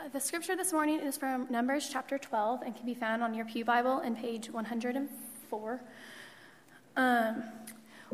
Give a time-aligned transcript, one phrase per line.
[0.00, 3.34] Uh, the scripture this morning is from Numbers chapter 12 and can be found on
[3.34, 5.80] your Pew Bible in page 104.
[6.96, 7.42] Um,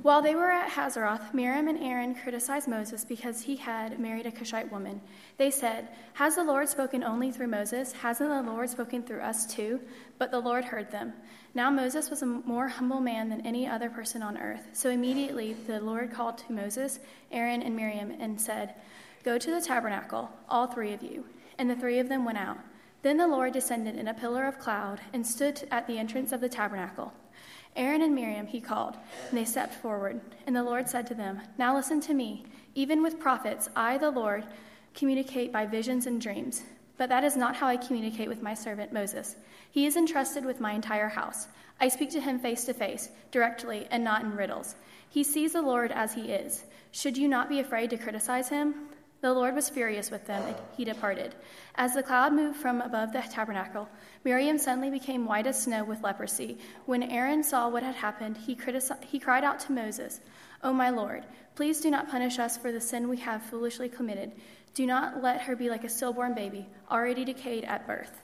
[0.02, 4.32] while they were at Hazeroth, Miriam and Aaron criticized Moses because he had married a
[4.32, 5.00] Cushite woman.
[5.36, 7.92] They said, Has the Lord spoken only through Moses?
[7.92, 9.80] Hasn't the Lord spoken through us too?
[10.18, 11.12] But the Lord heard them.
[11.54, 14.66] Now Moses was a more humble man than any other person on earth.
[14.72, 16.98] So immediately the Lord called to Moses,
[17.30, 18.74] Aaron, and Miriam and said,
[19.22, 21.24] Go to the tabernacle, all three of you.
[21.58, 22.58] And the three of them went out.
[23.02, 26.40] Then the Lord descended in a pillar of cloud and stood at the entrance of
[26.40, 27.12] the tabernacle.
[27.76, 28.96] Aaron and Miriam he called,
[29.28, 30.20] and they stepped forward.
[30.46, 32.46] And the Lord said to them, Now listen to me.
[32.74, 34.44] Even with prophets, I, the Lord,
[34.94, 36.62] communicate by visions and dreams.
[36.96, 39.36] But that is not how I communicate with my servant Moses.
[39.70, 41.48] He is entrusted with my entire house.
[41.78, 44.76] I speak to him face to face, directly, and not in riddles.
[45.10, 46.64] He sees the Lord as he is.
[46.92, 48.74] Should you not be afraid to criticize him?
[49.26, 51.34] The Lord was furious with them, and he departed.
[51.74, 53.88] As the cloud moved from above the tabernacle,
[54.22, 56.58] Miriam suddenly became white as snow with leprosy.
[56.84, 60.20] When Aaron saw what had happened, he, critici- he cried out to Moses,
[60.62, 64.30] O my Lord, please do not punish us for the sin we have foolishly committed.
[64.74, 68.22] Do not let her be like a stillborn baby, already decayed at birth.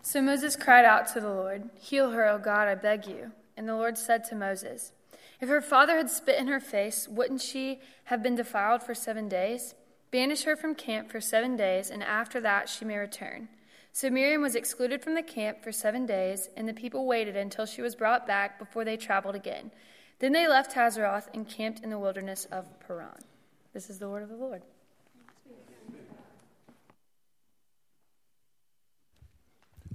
[0.00, 3.32] So Moses cried out to the Lord, Heal her, O God, I beg you.
[3.58, 4.92] And the Lord said to Moses,
[5.40, 9.28] If her father had spit in her face, wouldn't she have been defiled for seven
[9.28, 9.74] days?
[10.10, 13.48] Banish her from camp for seven days, and after that she may return.
[13.92, 17.66] So Miriam was excluded from the camp for seven days, and the people waited until
[17.66, 19.70] she was brought back before they traveled again.
[20.18, 23.24] Then they left Hazeroth and camped in the wilderness of Paran.
[23.72, 24.62] This is the word of the Lord.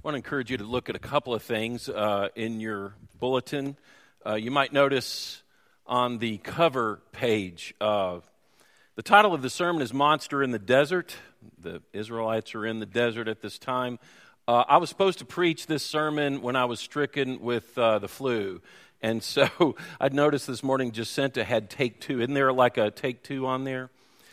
[0.02, 3.76] want to encourage you to look at a couple of things uh, in your bulletin.
[4.26, 5.42] Uh, you might notice
[5.86, 8.20] on the cover page, uh,
[8.96, 11.16] the title of the sermon is Monster in the Desert
[11.58, 13.98] the Israelites are in the desert at this time.
[14.48, 18.08] Uh, I was supposed to preach this sermon when I was stricken with uh, the
[18.08, 18.60] flu.
[19.02, 22.20] And so I'd noticed this morning Jacinta had take two.
[22.20, 23.90] Isn't there like a take two on there?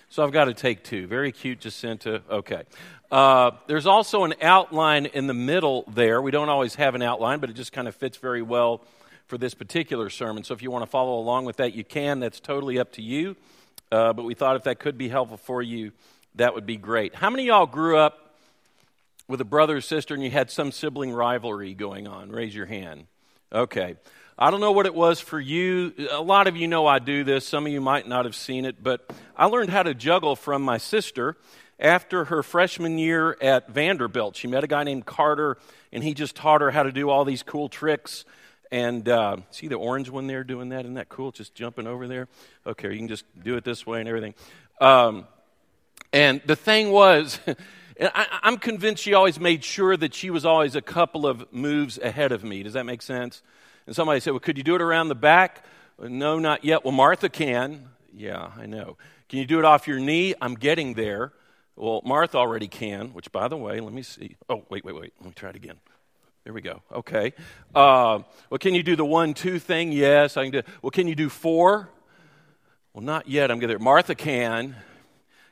[0.10, 1.06] So I've got a take two.
[1.08, 2.22] Very cute, Jacinta.
[2.30, 2.64] Okay.
[3.12, 6.22] Uh, there's also an outline in the middle there.
[6.22, 8.82] We don't always have an outline, but it just kind of fits very well
[9.28, 10.44] for this particular sermon.
[10.44, 12.20] So if you want to follow along with that, you can.
[12.20, 13.36] That's totally up to you.
[13.92, 15.92] Uh, but we thought if that could be helpful for you,
[16.36, 17.16] that would be great.
[17.16, 18.36] How many y'all grew up
[19.28, 22.32] with a brother or sister and you had some sibling rivalry going on?
[22.32, 23.08] Raise your hand.
[23.52, 23.96] Okay.
[24.40, 25.94] I don't know what it was for you.
[26.12, 27.48] A lot of you know I do this.
[27.48, 30.62] Some of you might not have seen it, but I learned how to juggle from
[30.62, 31.38] my sister
[31.80, 34.36] after her freshman year at Vanderbilt.
[34.36, 35.58] She met a guy named Carter,
[35.92, 38.26] and he just taught her how to do all these cool tricks.
[38.72, 40.82] And uh, see the orange one there doing that?
[40.82, 41.32] Isn't that cool?
[41.32, 42.28] Just jumping over there.
[42.66, 44.34] Okay, you can just do it this way and everything.
[44.82, 45.26] Um,
[46.12, 47.40] and the thing was,
[48.02, 51.98] I, am convinced she always made sure that she was always a couple of moves
[51.98, 52.64] ahead of me.
[52.64, 53.42] Does that make sense?
[53.86, 55.64] And somebody said, Well, could you do it around the back?
[56.00, 56.84] No, not yet.
[56.84, 57.90] Well, Martha can.
[58.14, 58.98] Yeah, I know.
[59.30, 60.34] Can you do it off your knee?
[60.42, 61.34] I'm getting there.
[61.76, 64.36] Well, Martha already can, which, by the way, let me see.
[64.50, 65.14] Oh, wait, wait, wait.
[65.20, 65.78] Let me try it again.
[66.48, 66.82] There we go.
[66.94, 67.34] Okay.
[67.76, 68.20] Uh,
[68.50, 69.92] well, can you do the one, two thing?
[69.92, 70.62] Yes, I can do.
[70.82, 71.90] Well, can you do four?
[72.94, 73.52] Well, not yet.
[73.52, 73.84] I'm getting there.
[73.84, 74.74] Martha can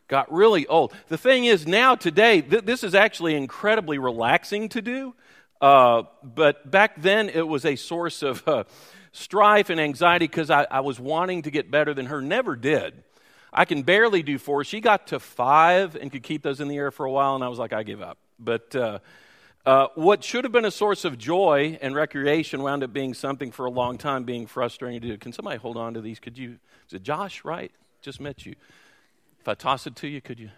[0.08, 0.94] got really old.
[1.10, 5.14] The thing is, now, today, th- this is actually incredibly relaxing to do.
[5.60, 8.64] Uh, but back then, it was a source of uh,
[9.12, 12.22] strife and anxiety because I, I was wanting to get better than her.
[12.22, 13.04] Never did.
[13.52, 14.64] I can barely do four.
[14.64, 17.44] She got to five and could keep those in the air for a while, and
[17.44, 18.18] I was like, I give up.
[18.40, 19.00] But uh,
[19.66, 23.52] uh, what should have been a source of joy and recreation wound up being something
[23.52, 25.18] for a long time being frustrating to do.
[25.18, 26.20] Can somebody hold on to these?
[26.20, 26.60] Could you?
[26.88, 27.44] Is it Josh?
[27.44, 27.72] Right?
[28.02, 28.56] Just met you.
[29.40, 30.50] If I toss it to you, could you?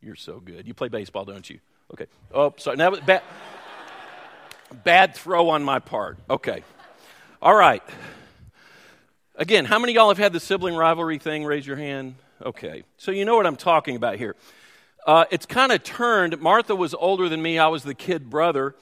[0.00, 0.66] You're so good.
[0.66, 1.60] You play baseball, don't you?
[1.92, 2.06] Okay.
[2.32, 2.76] Oh, sorry.
[2.76, 3.22] Now, bad,
[4.84, 6.18] bad throw on my part.
[6.28, 6.62] Okay.
[7.40, 7.82] All right.
[9.36, 11.44] Again, how many y'all have had the sibling rivalry thing?
[11.44, 12.16] Raise your hand.
[12.44, 12.82] Okay.
[12.96, 14.34] So you know what I'm talking about here.
[15.08, 16.38] Uh, it's kind of turned.
[16.38, 17.58] Martha was older than me.
[17.58, 18.74] I was the kid brother,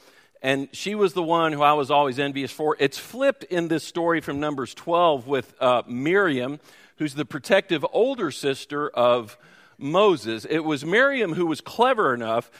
[0.42, 2.76] and she was the one who I was always envious for.
[2.80, 6.58] It's flipped in this story from Numbers 12 with uh, Miriam
[6.96, 9.38] who's the protective older sister of
[9.78, 10.44] Moses.
[10.50, 12.50] It was Miriam who was clever enough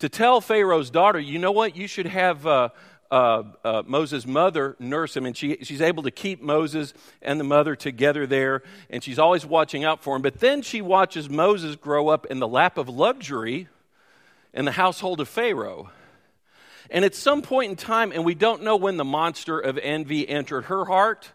[0.00, 2.44] to tell Pharaoh's daughter, you know what, you should have.
[2.44, 2.70] Uh,
[3.12, 7.44] uh, uh, Moses' mother nurse him, and she, she's able to keep Moses and the
[7.44, 10.22] mother together there, and she's always watching out for him.
[10.22, 13.68] But then she watches Moses grow up in the lap of luxury
[14.54, 15.90] in the household of Pharaoh.
[16.88, 20.26] And at some point in time, and we don't know when the monster of envy
[20.26, 21.32] entered her heart,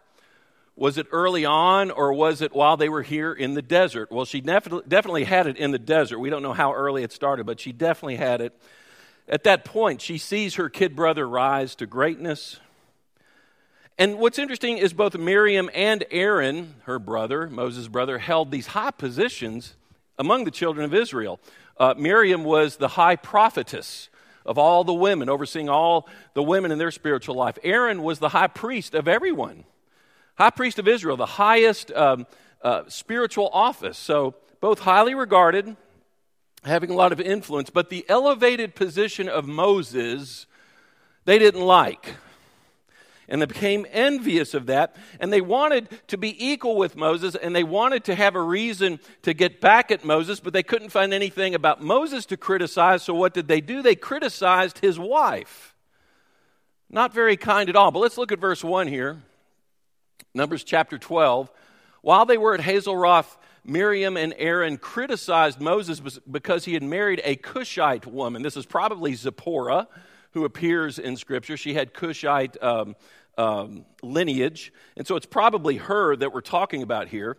[0.78, 4.12] Was it early on or was it while they were here in the desert?
[4.12, 6.20] Well, she definitely, definitely had it in the desert.
[6.20, 8.56] We don't know how early it started, but she definitely had it.
[9.28, 12.58] At that point, she sees her kid brother rise to greatness.
[13.98, 18.92] And what's interesting is both Miriam and Aaron, her brother, Moses' brother, held these high
[18.92, 19.76] positions
[20.18, 21.40] among the children of Israel.
[21.76, 24.08] Uh, Miriam was the high prophetess
[24.46, 27.58] of all the women, overseeing all the women in their spiritual life.
[27.62, 29.64] Aaron was the high priest of everyone
[30.38, 32.24] high priest of Israel, the highest um,
[32.62, 33.98] uh, spiritual office.
[33.98, 35.76] So, both highly regarded,
[36.68, 40.46] having a lot of influence, but the elevated position of Moses,
[41.24, 42.14] they didn't like.
[43.30, 47.54] And they became envious of that, and they wanted to be equal with Moses, and
[47.54, 51.12] they wanted to have a reason to get back at Moses, but they couldn't find
[51.12, 53.82] anything about Moses to criticize, so what did they do?
[53.82, 55.74] They criticized his wife.
[56.90, 57.90] Not very kind at all.
[57.90, 59.18] But let's look at verse 1 here.
[60.34, 61.50] Numbers chapter 12.
[62.00, 63.36] While they were at Hazeroth,
[63.68, 66.00] Miriam and Aaron criticized Moses
[66.30, 68.42] because he had married a Cushite woman.
[68.42, 69.88] This is probably Zipporah,
[70.32, 71.56] who appears in Scripture.
[71.56, 72.96] She had Cushite um,
[73.36, 74.72] um, lineage.
[74.96, 77.36] And so it's probably her that we're talking about here.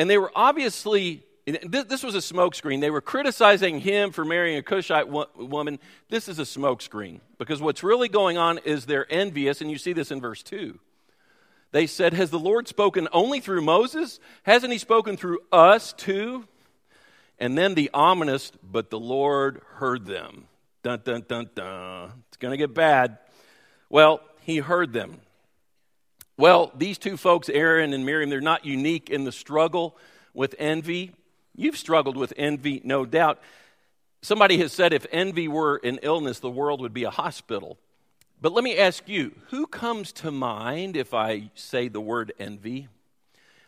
[0.00, 2.80] And they were obviously, this was a smokescreen.
[2.80, 5.78] They were criticizing him for marrying a Cushite wo- woman.
[6.08, 9.92] This is a smokescreen because what's really going on is they're envious, and you see
[9.92, 10.78] this in verse 2.
[11.72, 14.18] They said, Has the Lord spoken only through Moses?
[14.42, 16.46] Hasn't he spoken through us too?
[17.38, 20.46] And then the ominous, but the Lord heard them.
[20.82, 22.12] Dun, dun, dun, dun.
[22.28, 23.18] It's going to get bad.
[23.88, 25.20] Well, he heard them.
[26.36, 29.96] Well, these two folks, Aaron and Miriam, they're not unique in the struggle
[30.32, 31.12] with envy.
[31.54, 33.40] You've struggled with envy, no doubt.
[34.22, 37.78] Somebody has said if envy were an illness, the world would be a hospital.
[38.42, 42.88] But let me ask you who comes to mind if I say the word envy?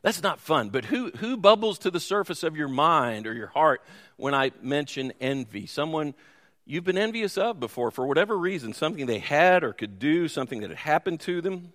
[0.01, 3.49] That's not fun, but who, who bubbles to the surface of your mind or your
[3.49, 3.83] heart
[4.17, 5.67] when I mention envy?
[5.67, 6.15] Someone
[6.65, 10.61] you've been envious of before for whatever reason, something they had or could do, something
[10.63, 11.73] that had happened to them.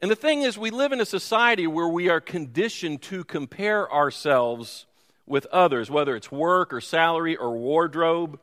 [0.00, 3.92] And the thing is, we live in a society where we are conditioned to compare
[3.92, 4.86] ourselves
[5.26, 8.40] with others, whether it's work or salary or wardrobe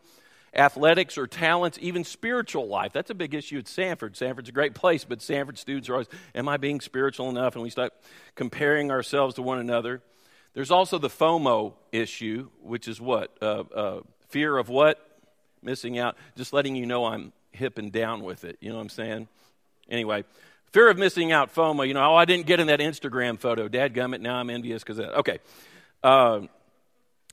[0.53, 2.93] athletics or talents, even spiritual life.
[2.93, 4.17] That's a big issue at Sanford.
[4.17, 7.55] Sanford's a great place, but Sanford students are always, Am I being spiritual enough?
[7.55, 7.93] And we start
[8.35, 10.01] comparing ourselves to one another.
[10.53, 13.37] There's also the FOMO issue, which is what?
[13.41, 13.99] Uh, uh,
[14.29, 14.99] fear of what?
[15.61, 16.17] Missing out.
[16.35, 18.57] Just letting you know I'm hip and down with it.
[18.61, 19.27] You know what I'm saying?
[19.89, 20.23] Anyway,
[20.71, 21.87] fear of missing out, FOMO.
[21.87, 23.67] You know, oh, I didn't get in that Instagram photo.
[23.67, 25.17] Dad gummit, now I'm envious because of that.
[25.19, 25.39] Okay.
[26.03, 26.41] Uh,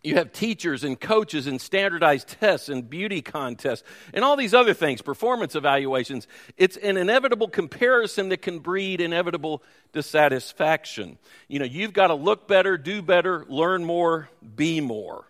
[0.06, 3.82] you have teachers and coaches and standardized tests and beauty contests
[4.14, 6.28] and all these other things, performance evaluations.
[6.56, 11.18] It's an inevitable comparison that can breed inevitable dissatisfaction.
[11.48, 15.28] You know, you've got to look better, do better, learn more, be more.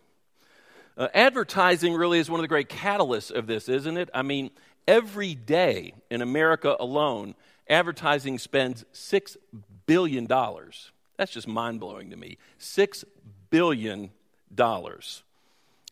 [0.98, 4.10] Uh, advertising really is one of the great catalysts of this, isn't it?
[4.12, 4.50] I mean,
[4.86, 7.34] every day in America alone,
[7.66, 9.36] advertising spends $6
[9.86, 10.26] billion.
[10.26, 12.36] That's just mind blowing to me.
[12.60, 13.04] $6
[13.48, 14.10] billion
[14.54, 15.22] dollars.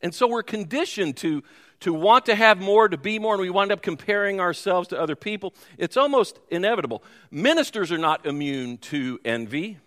[0.03, 1.43] And so we're conditioned to,
[1.81, 5.01] to want to have more, to be more, and we wind up comparing ourselves to
[5.01, 5.55] other people.
[5.79, 7.03] It's almost inevitable.
[7.31, 9.79] Ministers are not immune to envy,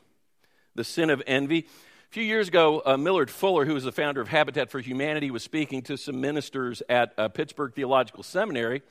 [0.76, 1.60] the sin of envy.
[1.60, 5.30] A few years ago, uh, Millard Fuller, who was the founder of Habitat for Humanity,
[5.30, 8.82] was speaking to some ministers at uh, Pittsburgh Theological Seminary.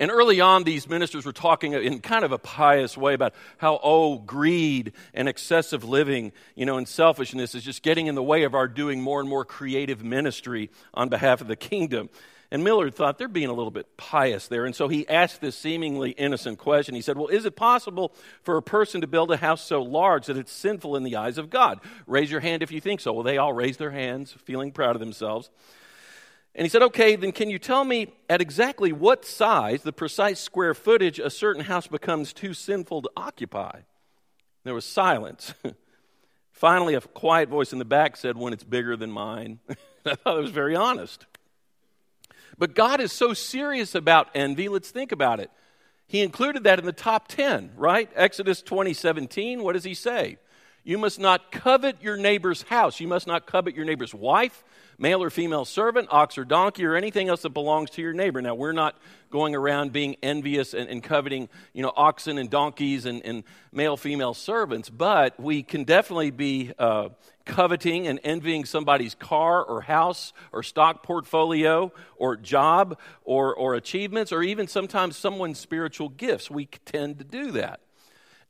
[0.00, 3.78] And early on, these ministers were talking in kind of a pious way about how,
[3.82, 8.44] oh, greed and excessive living, you know, and selfishness is just getting in the way
[8.44, 12.08] of our doing more and more creative ministry on behalf of the kingdom.
[12.50, 14.64] And Millard thought they're being a little bit pious there.
[14.64, 16.94] And so he asked this seemingly innocent question.
[16.94, 20.26] He said, Well, is it possible for a person to build a house so large
[20.26, 21.78] that it's sinful in the eyes of God?
[22.06, 23.12] Raise your hand if you think so.
[23.12, 25.50] Well, they all raised their hands, feeling proud of themselves.
[26.54, 30.40] And he said, Okay, then can you tell me at exactly what size, the precise
[30.40, 33.80] square footage, a certain house becomes too sinful to occupy?
[34.64, 35.54] There was silence.
[36.52, 39.60] Finally, a quiet voice in the back said, When it's bigger than mine.
[40.06, 41.26] I thought it was very honest.
[42.58, 45.50] But God is so serious about envy, let's think about it.
[46.06, 48.10] He included that in the top 10, right?
[48.16, 50.38] Exodus 20, 17, what does he say?
[50.82, 53.00] You must not covet your neighbor's house.
[53.00, 54.64] You must not covet your neighbor's wife,
[55.00, 58.40] male or female servant, ox or donkey, or anything else that belongs to your neighbor.
[58.42, 58.96] Now, we're not
[59.30, 63.42] going around being envious and, and coveting, you know, oxen and donkeys and, and
[63.72, 67.08] male, female servants, but we can definitely be uh,
[67.46, 74.32] coveting and envying somebody's car or house or stock portfolio or job or, or achievements
[74.32, 76.50] or even sometimes someone's spiritual gifts.
[76.50, 77.80] We tend to do that.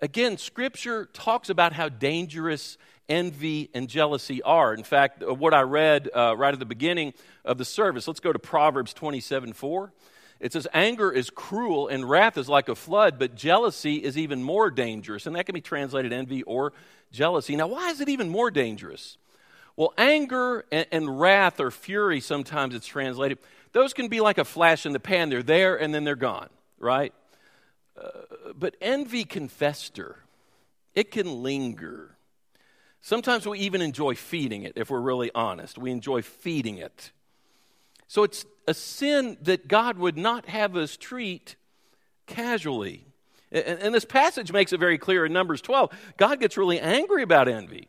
[0.02, 2.78] Again, Scripture talks about how dangerous
[3.11, 4.73] envy and jealousy are.
[4.73, 7.12] In fact, uh, what I read uh, right at the beginning
[7.45, 9.93] of the service, let's go to Proverbs 27 4.
[10.38, 14.43] It says, Anger is cruel and wrath is like a flood, but jealousy is even
[14.43, 15.26] more dangerous.
[15.26, 16.73] And that can be translated envy or
[17.12, 17.57] jealousy.
[17.57, 19.19] Now, why is it even more dangerous?
[19.76, 23.38] Well, anger and, and wrath or fury, sometimes it's translated,
[23.73, 25.29] those can be like a flash in the pan.
[25.29, 26.49] They're there and then they're gone,
[26.79, 27.12] right?
[28.00, 28.11] Uh,
[28.59, 30.17] but envy can fester,
[30.95, 32.17] it can linger.
[33.02, 35.78] Sometimes we even enjoy feeding it, if we're really honest.
[35.78, 37.12] We enjoy feeding it.
[38.07, 41.57] So it's a sin that God would not have us treat
[42.26, 43.07] casually.
[43.52, 45.90] And, this passage makes it very clear in Numbers 12.
[46.16, 47.88] God gets really angry about envy.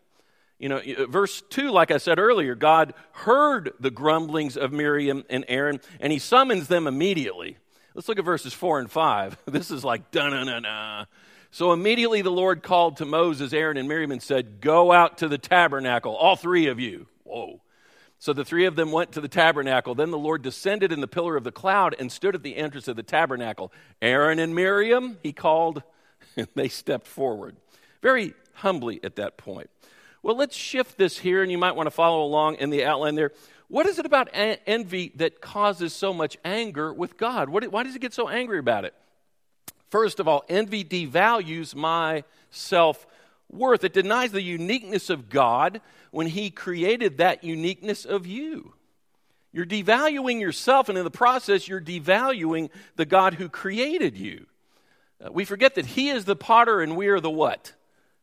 [0.57, 5.23] You know, uh, verse 2, like I said earlier, God heard the grumblings of Miriam
[5.29, 7.57] and Aaron, and he summons them immediately.
[7.93, 9.37] Let's look at verses 4 and 5.
[9.47, 11.05] This is like, dun na na.
[11.51, 15.27] So immediately the Lord called to Moses, Aaron, and Miriam and said, Go out to
[15.27, 17.07] the tabernacle, all three of you.
[17.25, 17.61] Whoa.
[18.19, 19.93] So the three of them went to the tabernacle.
[19.93, 22.87] Then the Lord descended in the pillar of the cloud and stood at the entrance
[22.87, 23.73] of the tabernacle.
[24.01, 25.83] Aaron and Miriam, he called,
[26.37, 27.57] and they stepped forward.
[28.01, 29.69] Very humbly at that point.
[30.23, 33.15] Well, let's shift this here, and you might want to follow along in the outline
[33.15, 33.31] there.
[33.67, 37.49] What is it about envy that causes so much anger with God?
[37.49, 38.93] What, why does he get so angry about it?
[39.91, 43.05] First of all, envy devalues my self
[43.51, 43.83] worth.
[43.83, 45.81] It denies the uniqueness of God
[46.11, 48.73] when He created that uniqueness of you.
[49.51, 54.45] You're devaluing yourself, and in the process, you're devaluing the God who created you.
[55.23, 57.73] Uh, we forget that He is the potter and we are the what?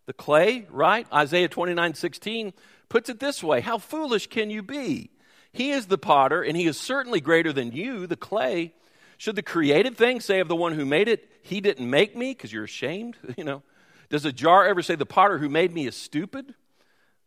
[0.07, 1.07] The clay, right?
[1.13, 2.55] Isaiah 29 16
[2.89, 5.11] puts it this way How foolish can you be?
[5.53, 8.73] He is the potter, and He is certainly greater than you, the clay.
[9.19, 12.33] Should the created thing say of the one who made it, He didn't make me
[12.33, 13.17] because you're ashamed?
[13.37, 13.63] You know,
[14.11, 16.55] does a jar ever say, The potter who made me is stupid?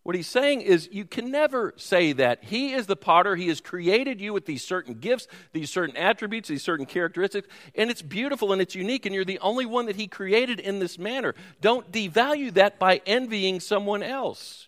[0.03, 2.43] What he's saying is, you can never say that.
[2.43, 3.35] He is the potter.
[3.35, 7.91] He has created you with these certain gifts, these certain attributes, these certain characteristics, and
[7.91, 10.97] it's beautiful and it's unique, and you're the only one that he created in this
[10.97, 11.35] manner.
[11.61, 14.67] Don't devalue that by envying someone else.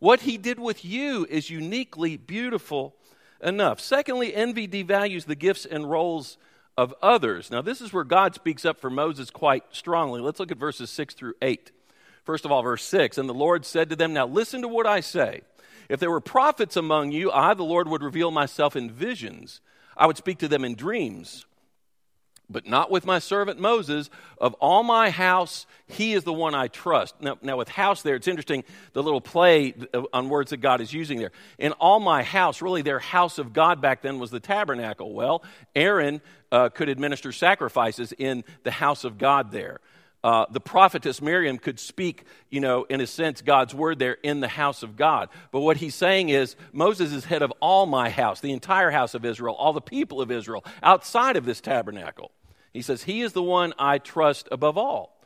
[0.00, 2.96] What he did with you is uniquely beautiful
[3.40, 3.78] enough.
[3.80, 6.38] Secondly, envy devalues the gifts and roles
[6.76, 7.50] of others.
[7.50, 10.20] Now, this is where God speaks up for Moses quite strongly.
[10.20, 11.70] Let's look at verses 6 through 8.
[12.24, 14.86] First of all, verse 6 And the Lord said to them, Now listen to what
[14.86, 15.42] I say.
[15.88, 19.60] If there were prophets among you, I, the Lord, would reveal myself in visions.
[19.96, 21.46] I would speak to them in dreams
[22.48, 24.08] but not with my servant Moses.
[24.38, 27.20] Of all my house, he is the one I trust.
[27.20, 29.74] Now, now, with house there, it's interesting the little play
[30.12, 31.32] on words that God is using there.
[31.58, 35.12] In all my house, really, their house of God back then was the tabernacle.
[35.12, 35.42] Well,
[35.74, 36.20] Aaron
[36.52, 39.80] uh, could administer sacrifices in the house of God there.
[40.26, 44.40] Uh, the prophetess Miriam could speak, you know, in a sense, God's word there in
[44.40, 45.28] the house of God.
[45.52, 49.14] But what he's saying is, Moses is head of all my house, the entire house
[49.14, 52.32] of Israel, all the people of Israel, outside of this tabernacle.
[52.72, 55.16] He says, He is the one I trust above all.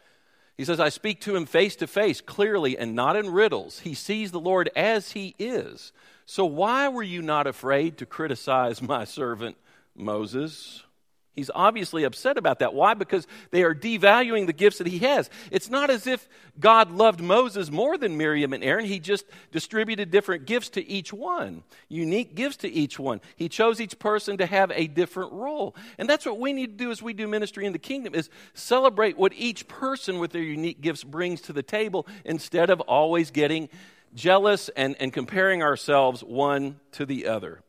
[0.58, 3.78] He says, I speak to him face to face, clearly, and not in riddles.
[3.78, 5.94] He sees the Lord as he is.
[6.26, 9.56] So why were you not afraid to criticize my servant
[9.96, 10.82] Moses?
[11.32, 12.74] He's obviously upset about that.
[12.74, 12.94] Why?
[12.94, 15.30] Because they are devaluing the gifts that he has.
[15.52, 18.84] It's not as if God loved Moses more than Miriam and Aaron.
[18.84, 23.20] He just distributed different gifts to each one, unique gifts to each one.
[23.36, 25.76] He chose each person to have a different role.
[25.98, 28.28] And that's what we need to do as we do ministry in the kingdom is
[28.54, 33.30] celebrate what each person with their unique gifts brings to the table instead of always
[33.30, 33.68] getting
[34.14, 37.62] jealous and, and comparing ourselves one to the other.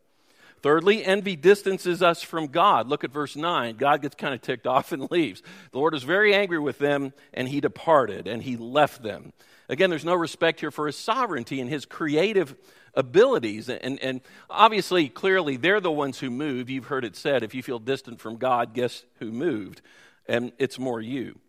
[0.62, 2.88] Thirdly, envy distances us from God.
[2.88, 3.78] Look at verse 9.
[3.78, 5.42] God gets kind of ticked off and leaves.
[5.72, 9.34] The Lord is very angry with them, and he departed, and he left them.
[9.70, 12.56] Again, there's no respect here for his sovereignty and his creative
[12.94, 13.70] abilities.
[13.70, 16.70] And, and obviously, clearly, they're the ones who move.
[16.70, 19.82] You've heard it said if you feel distant from God, guess who moved?
[20.28, 21.40] And it's more you.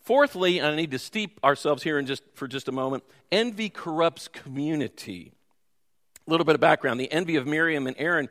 [0.00, 3.68] Fourthly, and I need to steep ourselves here in just, for just a moment envy
[3.68, 5.32] corrupts community.
[6.26, 7.00] A little bit of background.
[7.00, 8.28] The envy of Miriam and Aaron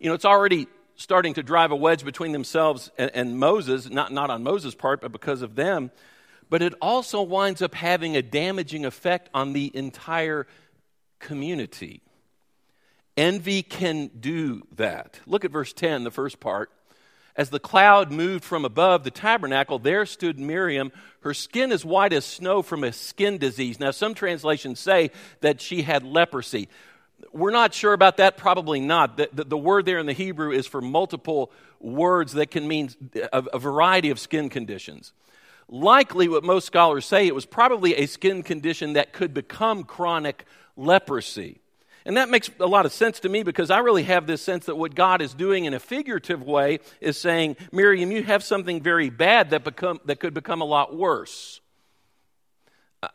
[0.00, 0.66] you know, it's already
[0.96, 5.00] starting to drive a wedge between themselves and, and Moses, not, not on Moses' part,
[5.00, 5.90] but because of them.
[6.48, 10.46] But it also winds up having a damaging effect on the entire
[11.20, 12.02] community.
[13.16, 15.20] Envy can do that.
[15.26, 16.70] Look at verse 10, the first part.
[17.36, 20.90] As the cloud moved from above the tabernacle, there stood Miriam,
[21.20, 23.78] her skin as white as snow from a skin disease.
[23.78, 26.68] Now, some translations say that she had leprosy.
[27.32, 29.16] We're not sure about that, probably not.
[29.16, 32.90] The, the, the, word there in the Hebrew is for multiple words that can mean
[33.32, 35.12] a, a variety of skin conditions.
[35.68, 40.44] likely what most scholars say it was probably a skin condition that could become chronic
[40.76, 41.60] leprosy.
[42.04, 44.66] And that makes a lot of sense to me because I really have this sense
[44.66, 48.80] that what God is doing in a figurative way is saying, Miriam, you have something
[48.80, 51.59] very bad that, become, that could become a lot worse.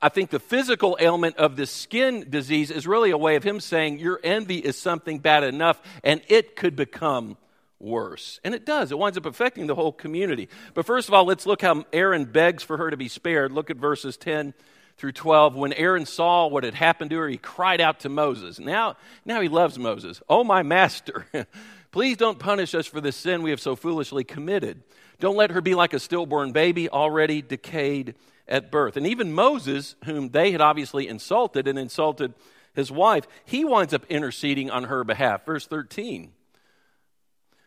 [0.02, 3.60] I think the physical ailment of this skin disease is really a way of him
[3.60, 7.38] saying, Your envy is something bad enough and it could become
[7.80, 8.40] worse.
[8.44, 8.92] And it does.
[8.92, 10.50] It winds up affecting the whole community.
[10.74, 13.52] But first of all, let's look how Aaron begs for her to be spared.
[13.52, 14.56] Look at verses 10
[14.98, 15.56] through 12.
[15.56, 18.60] When Aaron saw what had happened to her, he cried out to Moses.
[18.60, 20.20] Now, now he loves Moses.
[20.28, 21.28] Oh, my master,
[21.92, 24.82] please don't punish us for the sin we have so foolishly committed.
[25.20, 28.16] Don't let her be like a stillborn baby, already decayed
[28.48, 28.98] at birth.
[28.98, 32.34] And even Moses, whom they had obviously insulted and insulted
[32.74, 35.46] his wife, he winds up interceding on her behalf.
[35.46, 36.32] Verse 13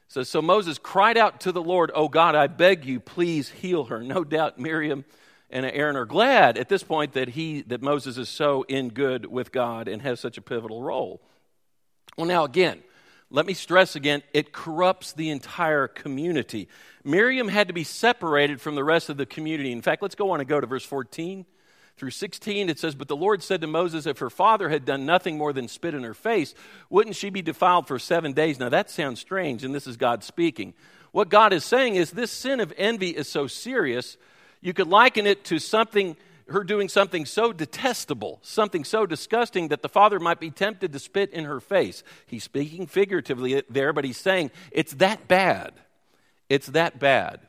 [0.09, 3.85] so, so Moses cried out to the Lord, Oh God, I beg you, please heal
[3.85, 4.03] her.
[4.03, 5.05] No doubt Miriam
[5.51, 9.27] and Aaron are glad at this point that, he, that Moses is so in good
[9.27, 11.21] with God and has such a pivotal role.
[12.17, 12.83] Well, now again,
[13.31, 16.69] let me stress again, it corrupts the entire community.
[17.05, 19.73] Miriam had to be separated from the rest of the community.
[19.73, 21.45] In fact, let's go on and go to verse 14
[21.99, 25.05] through 16, it says, But the Lord said to Moses, If her father had done
[25.05, 26.55] nothing more than spit in her face,
[26.89, 28.59] wouldn't she be defiled for seven days?
[28.59, 30.75] Now that sounds strange, and this is God speaking.
[31.11, 34.17] What God is saying is this sin of envy is so serious,
[34.61, 36.17] you could liken it to something,
[36.49, 40.99] her doing something so detestable, something so disgusting that the father might be tempted to
[40.99, 42.03] spit in her face.
[42.27, 45.75] He's speaking figuratively there, but he's saying it's that bad.
[46.49, 47.41] It's that bad.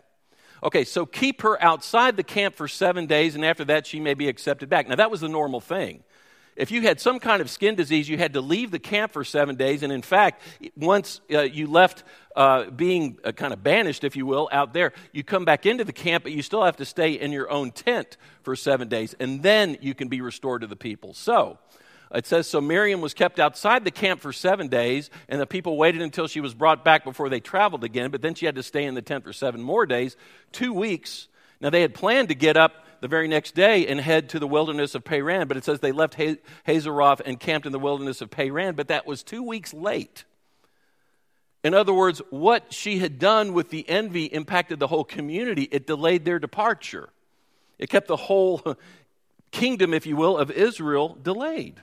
[0.62, 4.14] Okay, so keep her outside the camp for seven days, and after that, she may
[4.14, 4.90] be accepted back.
[4.90, 6.04] Now, that was the normal thing.
[6.60, 9.24] If you had some kind of skin disease, you had to leave the camp for
[9.24, 9.82] seven days.
[9.82, 10.42] And in fact,
[10.76, 12.04] once uh, you left
[12.36, 15.86] uh, being uh, kind of banished, if you will, out there, you come back into
[15.86, 19.16] the camp, but you still have to stay in your own tent for seven days.
[19.22, 21.14] And then you can be restored to the people.
[21.14, 21.60] So,
[22.14, 25.78] it says, So Miriam was kept outside the camp for seven days, and the people
[25.78, 28.64] waited until she was brought back before they traveled again, but then she had to
[28.64, 30.18] stay in the tent for seven more days,
[30.52, 31.30] two weeks.
[31.62, 34.48] Now they had planned to get up the very next day and head to the
[34.48, 36.18] wilderness of Paran, but it says they left
[36.68, 40.26] Hazeroth and camped in the wilderness of Paran, but that was two weeks late.
[41.64, 45.64] In other words, what she had done with the envy impacted the whole community.
[45.64, 47.10] It delayed their departure.
[47.78, 48.78] It kept the whole
[49.52, 51.82] kingdom, if you will, of Israel delayed.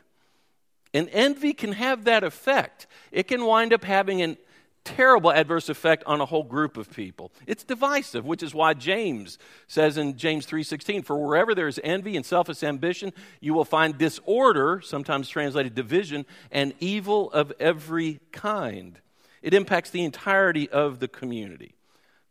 [0.95, 2.87] And envy can have that effect.
[3.13, 4.39] It can wind up having a
[4.87, 7.33] terrible adverse effect on a whole group of people.
[7.47, 12.17] It's divisive, which is why James says in James 3:16, "For wherever there is envy
[12.17, 19.01] and selfish ambition, you will find disorder, sometimes translated division, and evil of every kind."
[19.43, 21.75] It impacts the entirety of the community.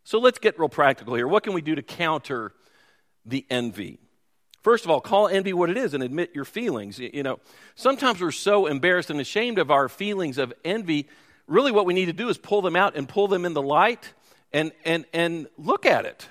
[0.02, 1.28] So let's get real practical here.
[1.28, 2.52] What can we do to counter
[3.24, 3.98] the envy?
[4.62, 6.98] First of all, call envy what it is and admit your feelings.
[6.98, 7.38] You know,
[7.76, 11.08] sometimes we're so embarrassed and ashamed of our feelings of envy.
[11.46, 13.62] Really, what we need to do is pull them out and pull them in the
[13.62, 14.12] light
[14.52, 16.28] and, and, and look at it.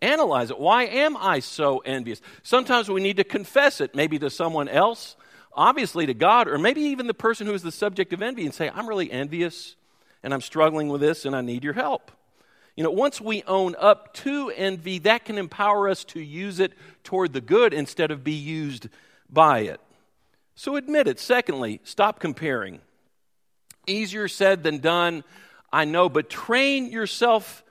[0.00, 0.58] Analyze it.
[0.58, 2.20] Why am I so envious?
[2.42, 5.16] Sometimes we need to confess it, maybe to someone else,
[5.52, 8.54] obviously to God, or maybe even the person who is the subject of envy and
[8.54, 9.74] say, I'm really envious
[10.22, 12.12] and I'm struggling with this and I need your help.
[12.76, 16.72] You know, once we own up to envy, that can empower us to use it
[17.04, 18.88] toward the good instead of be used
[19.30, 19.80] by it.
[20.54, 21.18] So admit it.
[21.18, 22.80] Secondly, stop comparing.
[23.86, 25.24] Easier said than done,
[25.72, 27.64] I know, but train yourself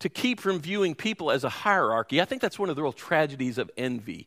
[0.00, 2.20] to keep from viewing people as a hierarchy.
[2.20, 4.26] I think that's one of the real tragedies of envy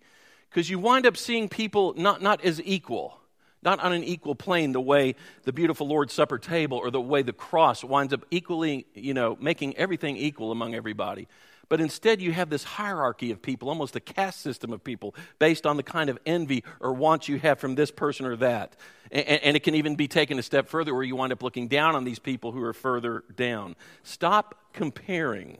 [0.49, 3.19] because you wind up seeing people not, not as equal
[3.63, 7.21] not on an equal plane the way the beautiful Lord's Supper table or the way
[7.21, 11.27] the cross winds up equally, you know, making everything equal among everybody.
[11.73, 15.65] But instead, you have this hierarchy of people, almost a caste system of people, based
[15.65, 18.75] on the kind of envy or want you have from this person or that.
[19.11, 21.67] And, and, it can even be taken a step further where you wind up looking
[21.67, 23.75] down on these people who are further down.
[24.03, 25.57] Stop comparing.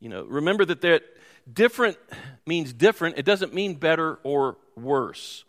[0.00, 1.02] You know, remember that that
[1.50, 1.96] different
[2.44, 3.16] means different.
[3.16, 5.45] It doesn't mean better or worse.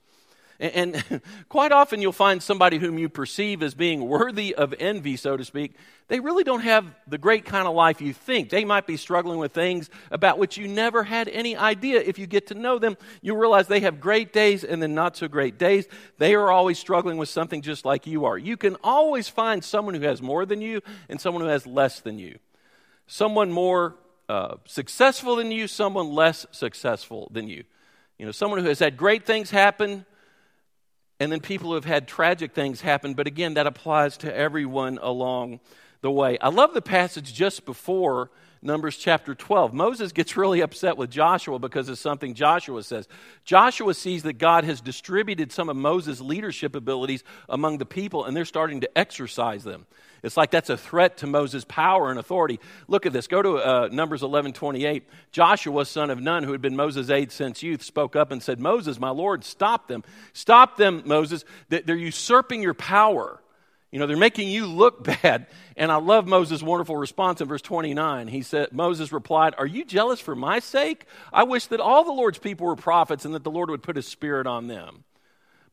[0.59, 5.37] And, quite often you'll find somebody whom you perceive as being worthy of envy, so
[5.37, 5.75] to speak.
[6.07, 8.49] They really don't have the great kind of life you think.
[8.49, 11.99] They might be struggling with things about which you never had any idea.
[11.99, 15.17] If you get to know them, you realize they have great days and then not
[15.17, 15.85] so great days.
[16.17, 18.37] They are always struggling with something just like you are.
[18.37, 21.99] You can always find someone who has more than you and someone who has less
[21.99, 22.39] than you.
[23.05, 23.95] Someone more
[24.29, 27.63] uh, successful than you, someone less successful than you.
[28.17, 30.05] You know, someone who has had great things happen
[31.19, 33.13] and then people who have had tragic things happen.
[33.13, 35.59] But again, that applies to everyone along
[36.01, 36.37] the way.
[36.39, 38.29] I love the passage just before
[38.61, 39.73] Numbers chapter 12.
[39.73, 43.07] Moses gets really upset with Joshua because of something Joshua says.
[43.43, 48.35] Joshua sees that God has distributed some of Moses' leadership abilities among the people, and
[48.35, 49.85] they're starting to exercise them.
[50.23, 52.59] It's like that's a threat to Moses' power and authority.
[52.87, 53.27] Look at this.
[53.27, 55.03] Go to uh, Numbers 11 28.
[55.31, 58.59] Joshua, son of Nun, who had been Moses' aide since youth, spoke up and said,
[58.59, 60.03] Moses, my Lord, stop them.
[60.33, 61.45] Stop them, Moses.
[61.69, 63.39] They're usurping your power.
[63.91, 65.47] You know, they're making you look bad.
[65.75, 68.27] And I love Moses' wonderful response in verse 29.
[68.27, 71.05] He said, Moses replied, Are you jealous for my sake?
[71.31, 73.95] I wish that all the Lord's people were prophets and that the Lord would put
[73.95, 75.03] his spirit on them.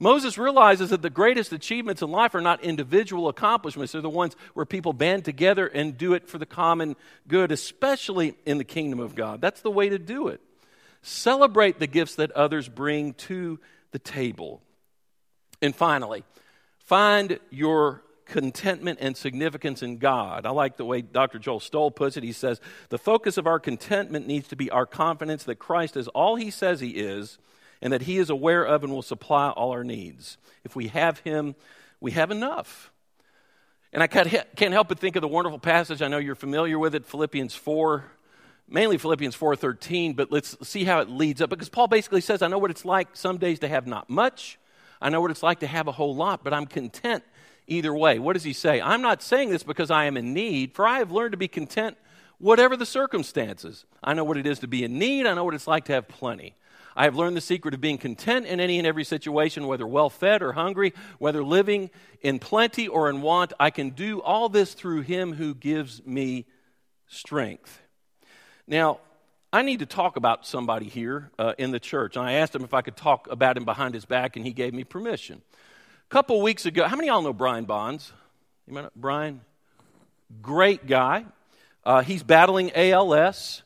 [0.01, 4.35] Moses realizes that the greatest achievements in life are not individual accomplishments, they're the ones
[4.53, 6.97] where people band together and do it for the common
[7.29, 9.41] good, especially in the kingdom of God.
[9.41, 10.41] That's the way to do it.
[11.03, 13.61] Celebrate the gifts that others bring to
[13.93, 14.63] the table.
[15.63, 16.25] And finally,
[16.85, 20.47] find your contentment and significance in God.
[20.47, 21.39] I like the way Dr.
[21.39, 22.23] Joe Stowell puts it.
[22.23, 26.09] He says, The focus of our contentment needs to be our confidence that Christ is
[26.09, 27.39] all he says he is
[27.83, 30.39] and that he is aware of and will supply all our needs.
[30.65, 31.55] If we have him,
[32.01, 32.91] we have enough.
[33.93, 36.03] And I can't help but think of the wonderful passage.
[36.03, 38.05] I know you're familiar with it, Philippians 4,
[38.69, 42.49] mainly Philippians 4:13, but let's see how it leads up because Paul basically says, I
[42.49, 44.59] know what it's like some days to have not much.
[45.01, 47.25] I know what it's like to have a whole lot, but I'm content
[47.67, 48.19] either way.
[48.19, 48.81] What does he say?
[48.81, 51.49] I'm not saying this because I am in need, for I have learned to be
[51.49, 51.97] content
[52.39, 53.85] whatever the circumstances.
[54.03, 55.93] I know what it is to be in need, I know what it's like to
[55.93, 56.55] have plenty.
[56.97, 60.11] I have learned the secret of being content in any and every situation, whether well
[60.11, 63.53] fed or hungry, whether living in plenty or in want.
[63.59, 66.47] I can do all this through him who gives me
[67.09, 67.81] strength.
[68.69, 69.01] Now,
[69.55, 72.17] I need to talk about somebody here uh, in the church.
[72.17, 74.53] And I asked him if I could talk about him behind his back, and he
[74.53, 78.13] gave me permission A couple weeks ago, how many of y'all know Brian Bonds?
[78.67, 79.43] You know Brian?
[80.43, 81.27] Great guy.
[81.85, 83.63] Uh, he's battling ALS.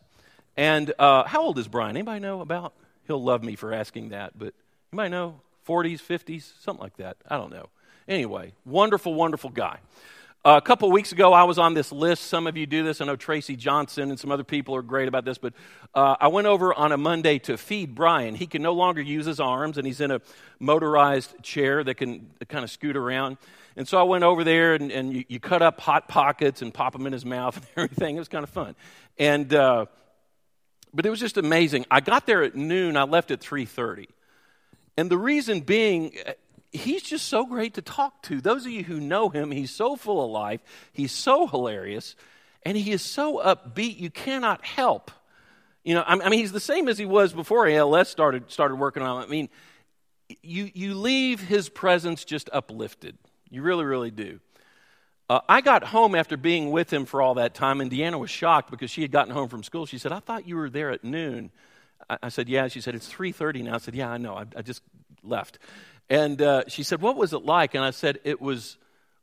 [0.59, 1.97] And uh, how old is Brian?
[1.97, 2.75] Anybody know about?
[3.07, 4.53] He'll love me for asking that, but
[4.93, 7.17] you might know 40s, 50s, something like that.
[7.27, 7.71] I don't know.
[8.07, 9.79] Anyway, wonderful, wonderful guy.
[10.45, 12.25] A couple weeks ago, I was on this list.
[12.27, 13.01] Some of you do this.
[13.01, 15.53] I know Tracy Johnson and some other people are great about this, but
[15.97, 18.37] uh, I went over on a Monday to feed Brian.
[18.37, 20.21] He can no longer use his arms, and he's in a
[20.61, 23.37] motorized chair that can kind of scoot around.
[23.75, 26.73] And so I went over there, and, and you, you, cut up hot pockets and
[26.73, 28.15] pop them in his mouth and everything.
[28.15, 28.77] It was kind of fun.
[29.19, 29.87] And uh,
[30.95, 31.85] but it was just amazing.
[31.91, 32.97] I got there at noon.
[32.97, 34.09] I left at three thirty.
[34.97, 36.17] And the reason being,
[36.73, 38.41] he's just so great to talk to.
[38.41, 40.61] Those of you who know him, he's so full of life,
[40.93, 42.15] he's so hilarious,
[42.65, 45.11] and he is so upbeat, you cannot help.
[45.85, 49.03] You know, I mean, he's the same as he was before ALS started, started working
[49.03, 49.29] on him.
[49.29, 49.49] I mean,
[50.43, 53.17] you, you leave his presence just uplifted.
[53.49, 54.41] You really, really do.
[55.31, 58.31] Uh, I got home after being with him for all that time, and Deanna was
[58.31, 59.87] shocked because she had gotten home from school.
[59.87, 61.51] She said, I thought you were there at noon.
[62.09, 62.69] I, I said, Yeah.
[62.69, 63.75] She said, It's 3.30 now.
[63.75, 64.35] I said, Yeah, I know.
[64.35, 64.83] I, I just
[65.23, 65.59] left.
[66.11, 67.75] And uh, she said, What was it like?
[67.75, 68.77] And I said, It was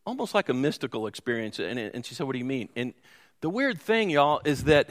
[0.06, 1.60] almost like a mystical experience.
[1.60, 2.70] And, and she said, What do you mean?
[2.76, 2.94] And
[3.42, 4.90] the weird thing, y'all, is that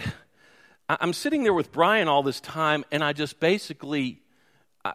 [0.88, 4.20] I'm sitting there with Brian all this time, and I just basically.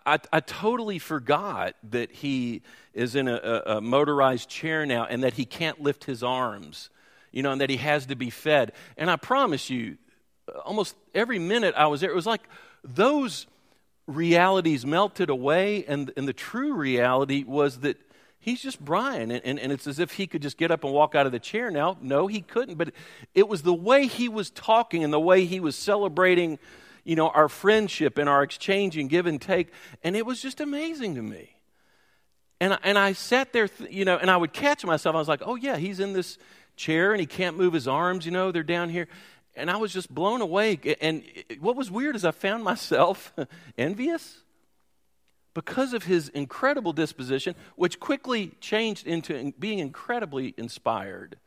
[0.05, 2.61] I, I, totally forgot that he
[2.93, 6.91] is in a, a, motorized chair now and that he can't lift his arms,
[7.31, 8.73] you know, and that he has to be fed.
[8.97, 9.97] And I promise you,
[10.63, 12.43] almost every minute I was there, it was like
[12.83, 13.47] those
[14.09, 17.97] realities melted away, and, and the true reality was that
[18.39, 19.31] he's just Brian.
[19.31, 21.31] And, and, and, it's as if he could just get up and walk out of
[21.31, 21.97] the chair now.
[22.01, 22.77] No, he couldn't.
[22.77, 22.91] But
[23.33, 26.59] it was the way he was talking and the way he was celebrating,
[27.03, 29.71] you know, our friendship and our exchange and give and take.
[30.03, 31.55] And it was just amazing to me.
[32.61, 35.15] And, and I sat there, you know, and I would catch myself.
[35.15, 36.37] I was like, oh, yeah, he's in this
[36.75, 39.07] chair and he can't move his arms, you know, they're down here
[39.59, 40.79] and I was just blown away.
[41.01, 41.23] And
[41.59, 43.33] what was weird is I found myself
[43.77, 44.43] envious
[45.53, 51.37] because of his incredible disposition, which quickly changed into being incredibly inspired.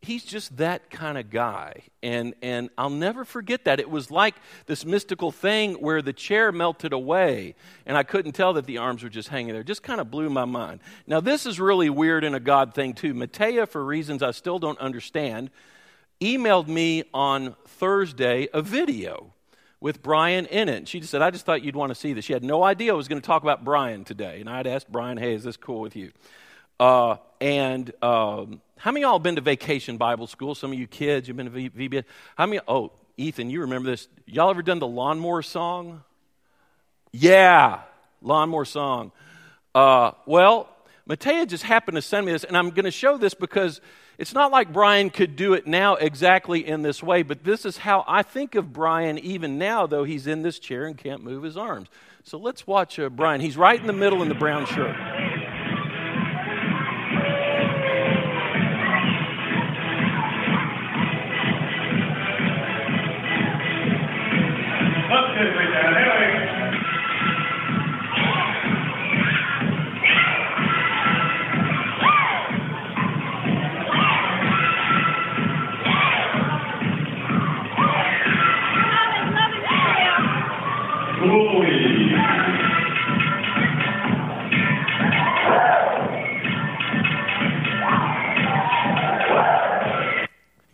[0.00, 1.84] He's just that kind of guy.
[2.02, 3.78] And, and I'll never forget that.
[3.78, 4.34] It was like
[4.66, 7.54] this mystical thing where the chair melted away,
[7.86, 9.60] and I couldn't tell that the arms were just hanging there.
[9.60, 10.80] It just kind of blew my mind.
[11.06, 13.14] Now, this is really weird in a God thing, too.
[13.14, 15.50] Matea, for reasons I still don't understand,
[16.22, 19.34] emailed me on Thursday a video
[19.80, 20.86] with Brian in it.
[20.86, 22.24] She just said, I just thought you'd want to see this.
[22.24, 24.40] She had no idea I was going to talk about Brian today.
[24.40, 26.12] And I'd asked Brian, hey, is this cool with you?
[26.78, 30.54] Uh, and um, how many of y'all been to vacation Bible school?
[30.54, 32.04] Some of you kids, you've been to VBS.
[32.36, 32.60] How many?
[32.68, 34.08] Oh, Ethan, you remember this.
[34.26, 36.02] Y'all ever done the lawnmower song?
[37.10, 37.80] Yeah,
[38.22, 39.12] lawnmower song.
[39.74, 40.68] Uh, well,
[41.08, 43.80] Matea just happened to send me this, and I'm going to show this because
[44.22, 47.78] it's not like Brian could do it now exactly in this way, but this is
[47.78, 51.42] how I think of Brian even now, though he's in this chair and can't move
[51.42, 51.88] his arms.
[52.22, 53.40] So let's watch uh, Brian.
[53.40, 54.94] He's right in the middle in the brown shirt.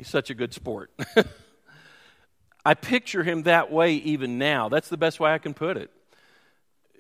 [0.09, 0.91] Such a good sport.
[2.65, 4.69] I picture him that way even now.
[4.69, 5.91] That's the best way I can put it.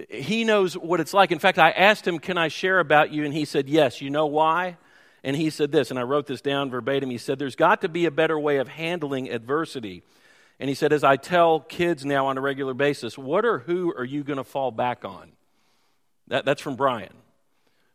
[0.09, 1.33] He knows what it's like.
[1.33, 3.25] In fact, I asked him, Can I share about you?
[3.25, 4.01] And he said, Yes.
[4.01, 4.77] You know why?
[5.25, 7.11] And he said this, and I wrote this down verbatim.
[7.11, 10.03] He said, There's got to be a better way of handling adversity.
[10.61, 13.92] And he said, As I tell kids now on a regular basis, what or who
[13.94, 15.33] are you going to fall back on?
[16.29, 17.14] That, that's from Brian.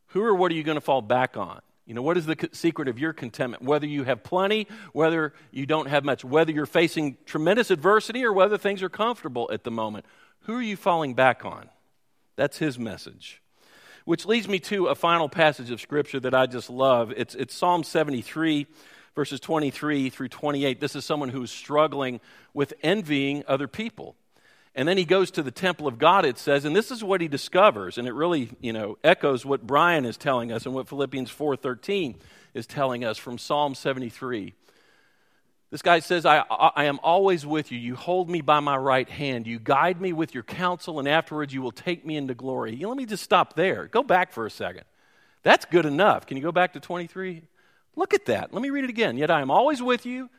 [0.08, 1.62] Who or what are you going to fall back on?
[1.86, 3.64] You know, what is the secret of your contentment?
[3.64, 8.32] Whether you have plenty, whether you don't have much, whether you're facing tremendous adversity or
[8.32, 10.06] whether things are comfortable at the moment,
[10.42, 11.70] who are you falling back on?
[12.38, 13.42] That's his message.
[14.06, 17.14] Which leads me to a final passage of Scripture that I just love.
[17.16, 18.68] It's, it's Psalm 73,
[19.16, 20.80] verses 23 through 28.
[20.80, 22.20] This is someone who's struggling
[22.54, 24.16] with envying other people.
[24.76, 27.22] And then he goes to the temple of God, it says, and this is what
[27.22, 30.88] he discovers, and it really, you know, echoes what Brian is telling us and what
[30.88, 32.16] Philippians 4.13
[32.56, 34.54] is telling us from Psalm 73.
[35.70, 37.80] This guy says, I, I am always with you.
[37.80, 39.48] You hold me by my right hand.
[39.48, 42.76] You guide me with your counsel, and afterwards you will take me into glory.
[42.76, 43.88] You let me just stop there.
[43.88, 44.84] Go back for a second.
[45.44, 46.26] That's good enough.
[46.26, 47.44] Can you go back to 23?
[47.96, 48.54] Look at that.
[48.54, 49.18] Let me read it again.
[49.18, 50.30] Yet I am always with you.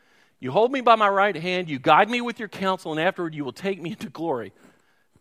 [0.44, 3.34] You hold me by my right hand, you guide me with your counsel, and afterward
[3.34, 4.52] you will take me into glory.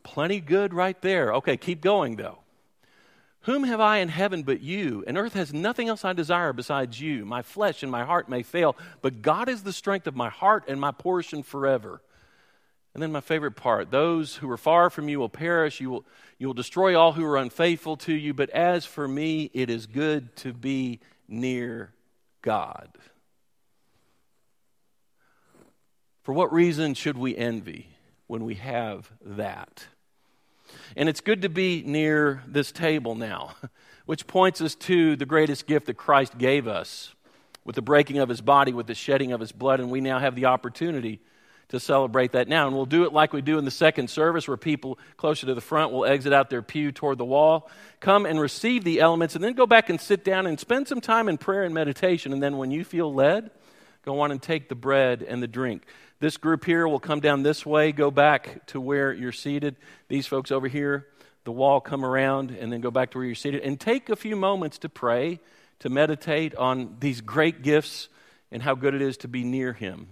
[0.04, 1.36] Plenty good right there.
[1.36, 2.40] Okay, keep going though.
[3.44, 5.02] Whom have I in heaven but you?
[5.08, 7.24] And earth has nothing else I desire besides you.
[7.24, 10.66] My flesh and my heart may fail, but God is the strength of my heart
[10.68, 12.02] and my portion forever.
[12.94, 15.80] And then my favorite part those who are far from you will perish.
[15.80, 16.06] You will,
[16.38, 18.34] you will destroy all who are unfaithful to you.
[18.34, 21.94] But as for me, it is good to be near
[22.42, 22.90] God.
[26.24, 27.88] For what reason should we envy
[28.28, 29.86] when we have that?
[30.96, 33.56] And it's good to be near this table now,
[34.06, 37.14] which points us to the greatest gift that Christ gave us
[37.66, 40.18] with the breaking of his body, with the shedding of his blood, and we now
[40.18, 41.20] have the opportunity
[41.70, 42.68] to celebrate that now.
[42.68, 45.54] And we'll do it like we do in the second service, where people closer to
[45.54, 49.36] the front will exit out their pew toward the wall, come and receive the elements,
[49.36, 52.32] and then go back and sit down and spend some time in prayer and meditation.
[52.32, 53.52] And then when you feel led,
[54.06, 55.86] go on and take the bread and the drink.
[56.24, 59.76] This group here will come down this way, go back to where you're seated.
[60.08, 61.06] These folks over here,
[61.44, 63.62] the wall, come around and then go back to where you're seated.
[63.62, 65.42] And take a few moments to pray,
[65.80, 68.08] to meditate on these great gifts
[68.54, 70.08] and how good it is to be near Him.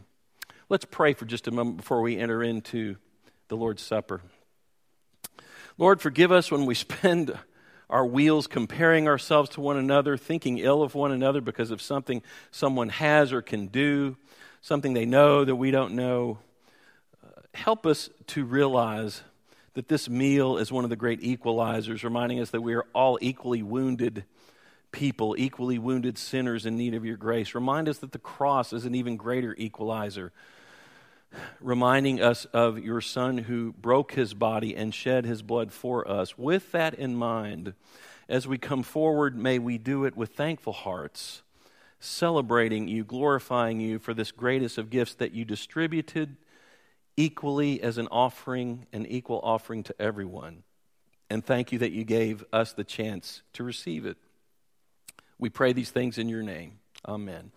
[0.67, 2.97] Let's pray for just a moment before we enter into
[3.47, 4.21] the Lord's Supper.
[5.77, 7.39] Lord, forgive us when we spend
[7.89, 12.21] our wheels comparing ourselves to one another, thinking ill of one another because of something
[12.51, 14.17] someone has or can do
[14.61, 16.37] something they know that we don't know.
[17.23, 19.23] Uh, help us to realize
[19.73, 23.17] that this meal is one of the great equalizers, reminding us that we are all
[23.21, 24.23] equally wounded
[24.91, 27.55] people, equally wounded sinners in need of your grace.
[27.55, 30.31] Remind us that the cross is an even greater equalizer,
[31.59, 36.37] reminding us of your Son who broke his body and shed his blood for us.
[36.37, 37.73] With that in mind,
[38.27, 41.41] as we come forward, may we do it with thankful hearts
[42.01, 46.35] celebrating you, glorifying you for this greatest of gifts that you distributed
[47.15, 50.63] equally as an offering, an equal offering to everyone.
[51.29, 54.17] And thank you that you gave us the chance to receive it.
[55.37, 56.79] We pray these things in your name.
[57.07, 57.51] Amen.